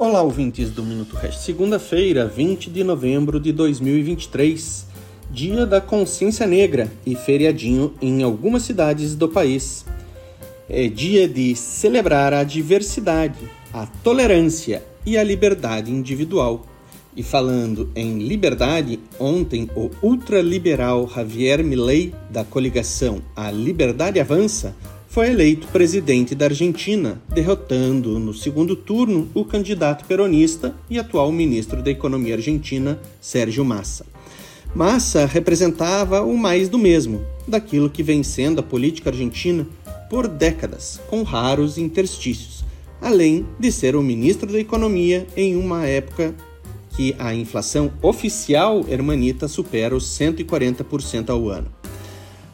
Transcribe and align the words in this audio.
Olá, 0.00 0.22
ouvintes 0.22 0.70
do 0.70 0.84
Minuto 0.84 1.16
Hash. 1.16 1.38
Segunda-feira, 1.38 2.24
20 2.24 2.70
de 2.70 2.84
novembro 2.84 3.40
de 3.40 3.50
2023, 3.50 4.86
dia 5.28 5.66
da 5.66 5.80
consciência 5.80 6.46
negra 6.46 6.88
e 7.04 7.16
feriadinho 7.16 7.92
em 8.00 8.22
algumas 8.22 8.62
cidades 8.62 9.16
do 9.16 9.28
país. 9.28 9.84
É 10.68 10.86
dia 10.86 11.26
de 11.26 11.56
celebrar 11.56 12.32
a 12.32 12.44
diversidade, 12.44 13.40
a 13.72 13.86
tolerância 13.86 14.84
e 15.04 15.18
a 15.18 15.24
liberdade 15.24 15.90
individual. 15.90 16.64
E 17.16 17.24
falando 17.24 17.90
em 17.96 18.20
liberdade, 18.20 19.00
ontem 19.18 19.68
o 19.74 19.90
ultraliberal 20.00 21.10
Javier 21.12 21.64
Milei, 21.64 22.14
da 22.30 22.44
coligação 22.44 23.20
A 23.34 23.50
Liberdade 23.50 24.20
Avança, 24.20 24.76
foi 25.08 25.30
eleito 25.30 25.66
presidente 25.68 26.34
da 26.34 26.44
Argentina, 26.44 27.20
derrotando 27.34 28.18
no 28.18 28.34
segundo 28.34 28.76
turno 28.76 29.28
o 29.34 29.44
candidato 29.44 30.04
peronista 30.04 30.74
e 30.88 30.98
atual 30.98 31.32
ministro 31.32 31.82
da 31.82 31.90
Economia 31.90 32.34
argentina, 32.34 33.00
Sérgio 33.20 33.64
Massa. 33.64 34.04
Massa 34.74 35.24
representava 35.24 36.20
o 36.22 36.36
mais 36.36 36.68
do 36.68 36.78
mesmo, 36.78 37.24
daquilo 37.46 37.88
que 37.88 38.02
vem 38.02 38.22
sendo 38.22 38.60
a 38.60 38.62
política 38.62 39.08
argentina 39.08 39.66
por 40.10 40.28
décadas, 40.28 41.00
com 41.08 41.22
raros 41.22 41.78
interstícios, 41.78 42.62
além 43.00 43.46
de 43.58 43.72
ser 43.72 43.96
o 43.96 44.02
ministro 44.02 44.52
da 44.52 44.60
Economia 44.60 45.26
em 45.34 45.56
uma 45.56 45.86
época 45.86 46.34
que 46.94 47.14
a 47.18 47.34
inflação 47.34 47.90
oficial 48.02 48.84
hermanita 48.88 49.48
supera 49.48 49.96
os 49.96 50.04
140% 50.04 51.30
ao 51.30 51.48
ano. 51.48 51.77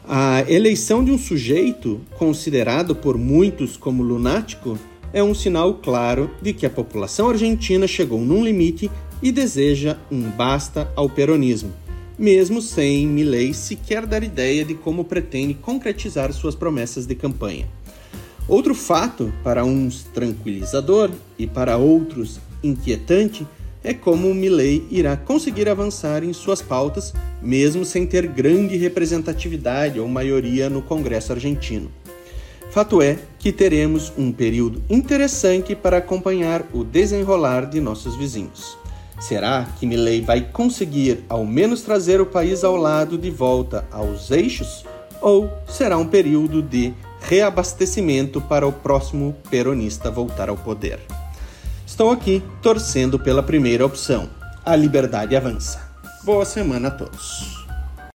A 0.07 0.41
eleição 0.47 1.03
de 1.03 1.09
um 1.11 1.17
sujeito 1.17 1.99
considerado 2.15 2.95
por 2.95 3.17
muitos 3.17 3.75
como 3.75 4.03
lunático 4.03 4.77
é 5.11 5.23
um 5.23 5.33
sinal 5.33 5.73
claro 5.75 6.29
de 6.39 6.53
que 6.53 6.63
a 6.63 6.69
população 6.69 7.29
argentina 7.29 7.87
chegou 7.87 8.21
num 8.21 8.43
limite 8.43 8.91
e 9.19 9.31
deseja 9.31 9.97
um 10.11 10.21
basta 10.29 10.91
ao 10.95 11.09
peronismo, 11.09 11.73
mesmo 12.19 12.61
sem 12.61 13.07
Milley 13.07 13.51
sequer 13.51 14.05
dar 14.05 14.23
ideia 14.23 14.63
de 14.63 14.75
como 14.75 15.03
pretende 15.03 15.55
concretizar 15.55 16.31
suas 16.33 16.53
promessas 16.53 17.07
de 17.07 17.15
campanha. 17.15 17.67
Outro 18.47 18.75
fato, 18.75 19.33
para 19.43 19.65
uns 19.65 20.03
tranquilizador 20.03 21.09
e 21.35 21.47
para 21.47 21.77
outros 21.77 22.39
inquietante, 22.61 23.47
é 23.85 23.93
como 23.93 24.33
Milley 24.33 24.83
irá 24.89 25.15
conseguir 25.15 25.69
avançar 25.69 26.23
em 26.23 26.33
suas 26.33 26.59
pautas, 26.59 27.13
mesmo 27.39 27.85
sem 27.85 28.03
ter 28.07 28.25
grande 28.25 28.75
representatividade 28.77 29.99
ou 29.99 30.07
maioria 30.07 30.71
no 30.71 30.81
Congresso 30.81 31.31
argentino. 31.31 31.91
Fato 32.71 32.99
é 32.99 33.19
que 33.37 33.51
teremos 33.51 34.11
um 34.17 34.31
período 34.31 34.81
interessante 34.89 35.75
para 35.75 35.97
acompanhar 35.97 36.65
o 36.73 36.83
desenrolar 36.83 37.67
de 37.67 37.79
nossos 37.79 38.15
vizinhos. 38.15 38.75
Será 39.19 39.67
que 39.79 39.85
Milley 39.85 40.19
vai 40.19 40.41
conseguir 40.41 41.23
ao 41.29 41.45
menos 41.45 41.83
trazer 41.83 42.19
o 42.19 42.25
país 42.25 42.63
ao 42.63 42.75
lado 42.75 43.19
de 43.19 43.29
volta 43.29 43.87
aos 43.91 44.31
eixos? 44.31 44.83
Ou 45.21 45.49
será 45.67 45.95
um 45.95 46.07
período 46.07 46.61
de 46.61 46.91
reabastecimento 47.21 48.41
para 48.41 48.67
o 48.67 48.73
próximo 48.73 49.35
peronista 49.49 50.09
voltar 50.09 50.49
ao 50.49 50.57
poder? 50.57 50.99
Estou 51.85 52.11
aqui 52.11 52.41
torcendo 52.61 53.19
pela 53.19 53.43
primeira 53.43 53.85
opção. 53.85 54.27
A 54.65 54.75
liberdade 54.75 55.35
avança. 55.35 55.79
Boa 56.23 56.43
semana 56.43 56.87
a 56.87 56.91
todos. 56.91 57.64